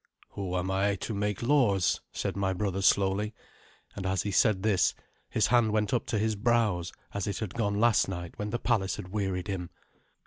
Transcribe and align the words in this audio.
"Who 0.29 0.57
am 0.57 0.71
I 0.71 0.95
to 0.95 1.13
make 1.13 1.43
laws?" 1.43 2.01
said 2.11 2.35
my 2.35 2.53
brother 2.53 2.81
slowly, 2.81 3.35
and, 3.95 4.07
as 4.07 4.23
he 4.23 4.31
said 4.31 4.63
this, 4.63 4.95
his 5.29 5.45
hand 5.45 5.69
went 5.73 5.93
up 5.93 6.07
to 6.07 6.17
his 6.17 6.35
brows 6.35 6.91
as 7.13 7.27
it 7.27 7.37
had 7.37 7.53
gone 7.53 7.79
last 7.79 8.09
night 8.09 8.39
when 8.39 8.49
the 8.49 8.57
palace 8.57 8.95
had 8.95 9.09
wearied 9.09 9.45
him. 9.47 9.69